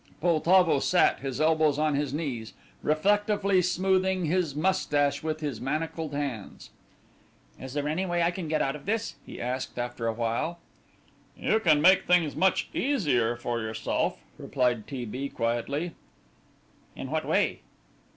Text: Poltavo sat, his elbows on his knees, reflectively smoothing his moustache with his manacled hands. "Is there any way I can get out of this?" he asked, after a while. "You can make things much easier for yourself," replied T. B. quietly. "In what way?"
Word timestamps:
Poltavo 0.19 0.79
sat, 0.79 1.19
his 1.19 1.39
elbows 1.39 1.77
on 1.77 1.93
his 1.93 2.11
knees, 2.11 2.53
reflectively 2.81 3.61
smoothing 3.61 4.25
his 4.25 4.55
moustache 4.55 5.21
with 5.21 5.41
his 5.41 5.61
manacled 5.61 6.15
hands. 6.15 6.71
"Is 7.59 7.75
there 7.75 7.87
any 7.87 8.07
way 8.07 8.23
I 8.23 8.31
can 8.31 8.47
get 8.47 8.63
out 8.63 8.75
of 8.75 8.87
this?" 8.87 9.17
he 9.23 9.39
asked, 9.39 9.77
after 9.77 10.07
a 10.07 10.13
while. 10.13 10.57
"You 11.37 11.59
can 11.59 11.83
make 11.83 12.05
things 12.07 12.35
much 12.35 12.69
easier 12.73 13.35
for 13.35 13.61
yourself," 13.61 14.19
replied 14.39 14.87
T. 14.87 15.05
B. 15.05 15.29
quietly. 15.29 15.91
"In 16.95 17.11
what 17.11 17.23
way?" 17.23 17.61